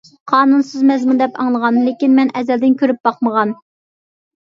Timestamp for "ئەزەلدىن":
2.43-2.77